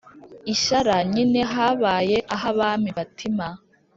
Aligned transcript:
i 0.53 0.55
shyara 0.63 0.97
nyine 1.11 1.41
habaye 1.53 2.17
ah'abami 2.35 2.89
batima 2.97 3.47